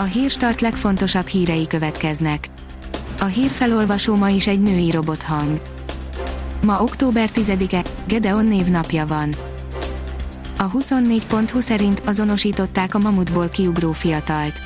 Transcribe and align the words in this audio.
A 0.00 0.02
hírstart 0.02 0.60
legfontosabb 0.60 1.26
hírei 1.26 1.66
következnek. 1.66 2.48
A 3.20 3.24
hírfelolvasó 3.24 4.14
ma 4.14 4.28
is 4.28 4.46
egy 4.46 4.62
női 4.62 4.90
robothang. 4.90 5.60
Ma 6.62 6.82
október 6.82 7.28
10-e, 7.34 7.82
Gedeon 8.06 8.46
névnapja 8.46 9.06
van. 9.06 9.36
A 10.58 10.70
24.20 10.70 11.60
szerint 11.60 12.02
azonosították 12.06 12.94
a 12.94 12.98
mamutból 12.98 13.48
kiugró 13.48 13.92
fiatalt. 13.92 14.60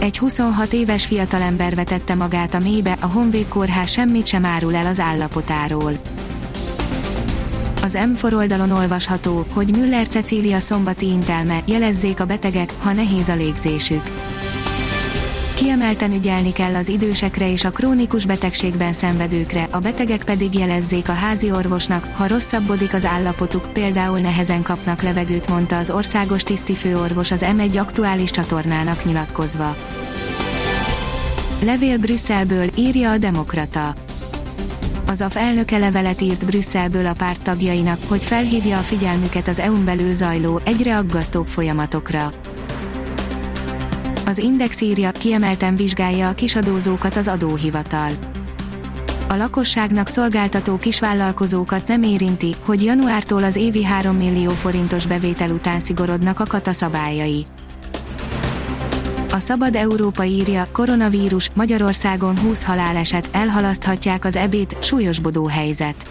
Egy 0.00 0.18
26 0.18 0.72
éves 0.72 1.06
fiatalember 1.06 1.74
vetette 1.74 2.14
magát 2.14 2.54
a 2.54 2.58
mélybe, 2.58 2.96
a 3.00 3.06
Honvéd 3.06 3.48
kórház 3.48 3.90
semmit 3.90 4.26
sem 4.26 4.44
árul 4.44 4.74
el 4.74 4.86
az 4.86 5.00
állapotáról. 5.00 5.92
Az 7.86 7.98
M4 8.00 8.34
oldalon 8.34 8.70
olvasható, 8.70 9.46
hogy 9.52 9.76
Müller 9.76 10.08
Cecília 10.08 10.60
szombati 10.60 11.06
intelme, 11.06 11.62
jelezzék 11.66 12.20
a 12.20 12.24
betegek, 12.24 12.72
ha 12.78 12.92
nehéz 12.92 13.28
a 13.28 13.34
légzésük. 13.34 14.02
Kiemelten 15.54 16.12
ügyelni 16.12 16.52
kell 16.52 16.74
az 16.74 16.88
idősekre 16.88 17.50
és 17.50 17.64
a 17.64 17.70
krónikus 17.70 18.26
betegségben 18.26 18.92
szenvedőkre, 18.92 19.68
a 19.70 19.78
betegek 19.78 20.24
pedig 20.24 20.54
jelezzék 20.54 21.08
a 21.08 21.12
házi 21.12 21.50
orvosnak, 21.50 22.08
ha 22.14 22.26
rosszabbodik 22.26 22.94
az 22.94 23.04
állapotuk, 23.04 23.72
például 23.72 24.18
nehezen 24.18 24.62
kapnak 24.62 25.02
levegőt, 25.02 25.48
mondta 25.48 25.76
az 25.76 25.90
országos 25.90 26.42
tisztifőorvos 26.42 27.30
az 27.30 27.44
M1 27.56 27.78
aktuális 27.78 28.30
csatornának 28.30 29.04
nyilatkozva. 29.04 29.76
Levél 31.64 31.98
Brüsszelből, 31.98 32.70
írja 32.74 33.10
a 33.10 33.18
Demokrata. 33.18 33.94
Az 35.06 35.20
AF 35.20 35.36
elnöke 35.36 35.78
levelet 35.78 36.20
írt 36.20 36.46
Brüsszelből 36.46 37.06
a 37.06 37.12
párt 37.12 37.42
tagjainak, 37.42 37.98
hogy 38.08 38.24
felhívja 38.24 38.78
a 38.78 38.82
figyelmüket 38.82 39.48
az 39.48 39.58
EU-n 39.58 39.84
belül 39.84 40.14
zajló, 40.14 40.60
egyre 40.64 40.96
aggasztóbb 40.96 41.46
folyamatokra. 41.46 42.32
Az 44.26 44.38
Index 44.38 44.80
írja, 44.80 45.10
kiemelten 45.10 45.76
vizsgálja 45.76 46.28
a 46.28 46.32
kisadózókat 46.32 47.16
az 47.16 47.28
adóhivatal. 47.28 48.10
A 49.28 49.34
lakosságnak 49.34 50.08
szolgáltató 50.08 50.76
kisvállalkozókat 50.76 51.88
nem 51.88 52.02
érinti, 52.02 52.56
hogy 52.64 52.84
januártól 52.84 53.44
az 53.44 53.56
évi 53.56 53.84
3 53.84 54.16
millió 54.16 54.50
forintos 54.50 55.06
bevétel 55.06 55.50
után 55.50 55.80
szigorodnak 55.80 56.40
a 56.40 56.46
kata 56.46 56.72
szabályai. 56.72 57.46
A 59.36 59.40
Szabad 59.40 59.74
Európa 59.74 60.24
írja, 60.24 60.68
koronavírus, 60.72 61.50
Magyarországon 61.54 62.38
20 62.38 62.64
haláleset, 62.64 63.28
elhalaszthatják 63.32 64.24
az 64.24 64.36
ebét, 64.36 64.76
súlyosbodó 64.80 65.46
helyzet. 65.46 66.06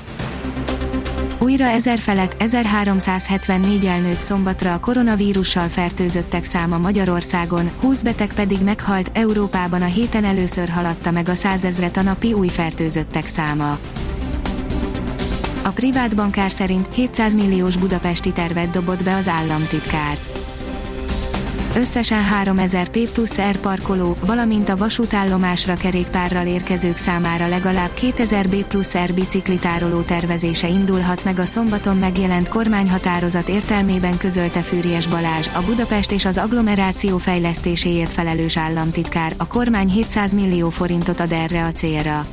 Újra 1.40 1.66
ezer 1.66 2.00
felett 2.00 2.42
1374 2.42 3.86
elnőtt 3.86 4.22
szombatra 4.22 4.74
a 4.74 4.80
koronavírussal 4.80 5.68
fertőzöttek 5.68 6.44
száma 6.44 6.78
Magyarországon, 6.78 7.72
20 7.80 8.02
beteg 8.02 8.34
pedig 8.34 8.64
meghalt, 8.64 9.12
Európában 9.14 9.82
a 9.82 9.86
héten 9.86 10.24
először 10.24 10.70
haladta 10.70 11.12
meg 11.12 11.30
a 11.30 11.36
százezret 11.36 11.98
a 11.98 12.02
napi 12.02 12.34
új 12.34 12.48
fertőzöttek 12.48 13.28
száma. 13.28 13.78
A 15.64 15.70
privát 15.70 16.16
bankár 16.16 16.52
szerint 16.52 16.94
700 16.94 17.36
milliós 17.36 17.78
budapesti 17.78 18.32
tervet 18.32 18.70
dobott 18.70 19.04
be 19.04 19.16
az 19.16 19.28
államtitkár 19.28 20.18
összesen 21.76 22.24
3000 22.24 22.90
P 22.90 23.10
plusz 23.12 23.42
R 23.42 23.58
parkoló, 23.58 24.18
valamint 24.26 24.70
a 24.70 24.78
vasútállomásra 24.78 25.76
kerékpárral 25.76 26.48
érkezők 26.48 26.98
számára 26.98 27.48
legalább 27.48 27.94
2000 27.94 28.48
B 28.48 28.56
plusz 28.56 28.98
R 28.98 29.14
biciklitároló 29.14 30.02
tervezése 30.02 30.68
indulhat 30.68 31.24
meg 31.24 31.40
a 31.40 31.46
szombaton 31.46 31.98
megjelent 31.98 32.50
kormányhatározat 32.50 33.50
értelmében 33.50 34.18
közölte 34.18 34.62
Fűries 34.62 35.08
Balázs, 35.08 35.48
a 35.48 35.62
Budapest 35.66 36.12
és 36.12 36.26
az 36.26 36.38
agglomeráció 36.38 37.18
fejlesztéséért 37.18 38.14
felelős 38.14 38.58
államtitkár, 38.58 39.34
a 39.38 39.48
kormány 39.48 39.90
700 39.90 40.34
millió 40.34 40.70
forintot 40.70 41.20
ad 41.20 41.32
erre 41.32 41.66
a 41.66 41.72
célra. 41.72 42.26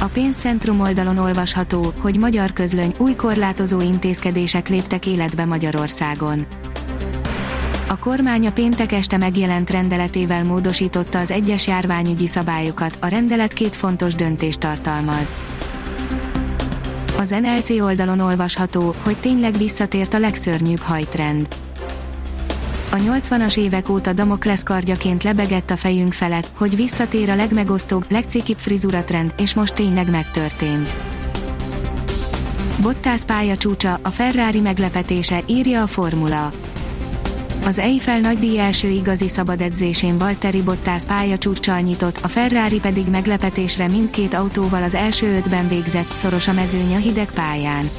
A 0.00 0.06
pénzcentrum 0.06 0.80
oldalon 0.80 1.18
olvasható, 1.18 1.92
hogy 1.98 2.18
magyar 2.18 2.52
közlöny 2.52 2.94
új 2.98 3.14
korlátozó 3.14 3.80
intézkedések 3.80 4.68
léptek 4.68 5.06
életbe 5.06 5.44
Magyarországon. 5.44 6.46
A 7.88 7.98
kormány 7.98 8.46
a 8.46 8.52
péntek 8.52 8.92
este 8.92 9.16
megjelent 9.16 9.70
rendeletével 9.70 10.44
módosította 10.44 11.18
az 11.18 11.30
egyes 11.30 11.66
járványügyi 11.66 12.26
szabályokat, 12.26 12.98
a 13.00 13.06
rendelet 13.06 13.52
két 13.52 13.76
fontos 13.76 14.14
döntést 14.14 14.58
tartalmaz. 14.58 15.34
Az 17.16 17.30
NLC 17.40 17.70
oldalon 17.70 18.20
olvasható, 18.20 18.94
hogy 19.02 19.16
tényleg 19.18 19.56
visszatért 19.56 20.14
a 20.14 20.18
legszörnyűbb 20.18 20.80
hajtrend. 20.80 21.48
A 22.90 22.96
80-as 22.96 23.58
évek 23.58 23.88
óta 23.88 24.12
Damoklesz 24.12 24.62
kardjaként 24.62 25.22
lebegett 25.22 25.70
a 25.70 25.76
fejünk 25.76 26.12
felett, 26.12 26.50
hogy 26.54 26.76
visszatér 26.76 27.30
a 27.30 27.34
legmegosztóbb, 27.34 28.04
legcikibb 28.08 28.58
frizuratrend, 28.58 29.34
és 29.38 29.54
most 29.54 29.74
tényleg 29.74 30.10
megtörtént. 30.10 30.94
Bottas 32.80 33.24
pálya 33.24 33.56
csúcsa, 33.56 33.98
a 34.02 34.08
Ferrari 34.08 34.60
meglepetése, 34.60 35.40
írja 35.46 35.82
a 35.82 35.86
formula. 35.86 36.52
Az 37.66 37.78
Eiffel 37.78 38.20
nagydíj 38.20 38.58
első 38.58 38.88
igazi 38.88 39.28
szabad 39.28 39.60
edzésén 39.60 40.18
Valtteri 40.18 40.62
Bottas 40.62 41.04
pályacsúccsal 41.04 41.80
nyitott, 41.80 42.18
a 42.22 42.28
Ferrari 42.28 42.80
pedig 42.80 43.06
meglepetésre 43.06 43.88
mindkét 43.88 44.34
autóval 44.34 44.82
az 44.82 44.94
első 44.94 45.36
ötben 45.36 45.68
végzett, 45.68 46.10
szoros 46.14 46.48
a 46.48 46.52
mezőny 46.52 46.94
a 46.94 46.98
hideg 46.98 47.30
pályán. 47.30 47.90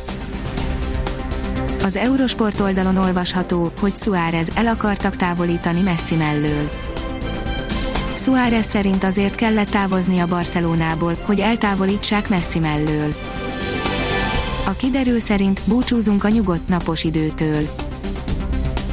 Az 1.83 1.95
Eurosport 1.95 2.59
oldalon 2.59 2.97
olvasható, 2.97 3.71
hogy 3.79 3.95
Suárez 3.95 4.51
el 4.55 4.67
akartak 4.67 5.15
távolítani 5.15 5.81
Messi 5.81 6.15
mellől. 6.15 6.69
Suárez 8.15 8.65
szerint 8.65 9.03
azért 9.03 9.35
kellett 9.35 9.69
távozni 9.69 10.19
a 10.19 10.27
Barcelonából, 10.27 11.17
hogy 11.25 11.39
eltávolítsák 11.39 12.29
Messi 12.29 12.59
mellől. 12.59 13.15
A 14.65 14.71
kiderül 14.71 15.19
szerint 15.19 15.61
búcsúzunk 15.65 16.23
a 16.23 16.29
nyugodt 16.29 16.67
napos 16.67 17.03
időtől 17.03 17.86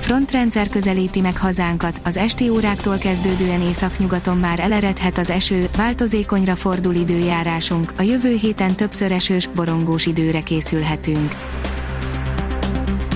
Frontrendszer 0.05 0.69
közelíti 0.69 1.21
meg 1.21 1.39
hazánkat, 1.39 2.01
az 2.05 2.17
esti 2.17 2.49
óráktól 2.49 2.97
kezdődően 2.97 3.61
északnyugaton 3.61 4.37
már 4.37 4.61
eleredhet 4.61 5.19
az 5.19 5.31
eső, 5.31 5.69
változékonyra 5.77 6.55
fordul 6.55 6.95
időjárásunk, 6.95 7.93
a 7.99 8.03
jövő 8.03 8.37
héten 8.37 8.75
többször 8.75 9.13
esős, 9.13 9.47
borongós 9.47 10.07
időre 10.07 10.43
készülhetünk. 10.43 11.37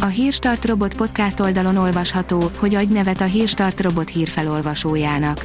A 0.01 0.07
Hírstart 0.07 0.65
Robot 0.65 0.95
podcast 0.95 1.41
oldalon 1.41 1.77
olvasható, 1.77 2.51
hogy 2.57 2.75
adj 2.75 2.93
nevet 2.93 3.21
a 3.21 3.25
Hírstart 3.25 3.81
Robot 3.81 4.09
hírfelolvasójának. 4.09 5.45